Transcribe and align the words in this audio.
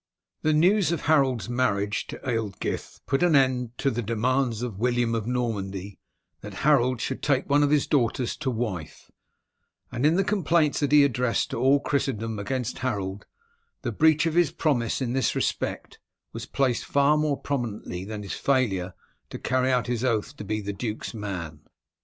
The 0.41 0.51
news 0.51 0.91
of 0.91 1.01
Harold's 1.01 1.47
marriage 1.47 2.07
to 2.07 2.17
Ealdgyth 2.27 3.01
put 3.05 3.21
an 3.21 3.35
end 3.35 3.77
to 3.77 3.91
the 3.91 4.01
demands 4.01 4.63
of 4.63 4.79
William 4.79 5.13
of 5.13 5.27
Normandy 5.27 5.99
that 6.39 6.55
Harold 6.65 6.99
should 6.99 7.21
take 7.21 7.47
one 7.47 7.61
of 7.61 7.69
his 7.69 7.85
daughters 7.85 8.35
to 8.37 8.49
wife, 8.49 9.11
and 9.91 10.03
in 10.03 10.15
the 10.15 10.23
complaints 10.23 10.79
that 10.79 10.91
he 10.91 11.03
addressed 11.03 11.51
to 11.51 11.59
all 11.59 11.79
Christendom 11.79 12.39
against 12.39 12.79
Harold 12.79 13.27
the 13.83 13.91
breach 13.91 14.25
of 14.25 14.33
his 14.33 14.51
promise 14.51 15.01
in 15.03 15.13
this 15.13 15.35
respect 15.35 15.99
was 16.33 16.47
placed 16.47 16.83
far 16.83 17.15
more 17.15 17.39
prominently 17.39 18.03
than 18.03 18.23
his 18.23 18.33
failure 18.33 18.95
to 19.29 19.37
carry 19.37 19.71
out 19.71 19.85
his 19.85 20.03
oath 20.03 20.35
to 20.37 20.43
be 20.43 20.61
the 20.61 20.73
duke's 20.73 21.13
man. 21.13 21.59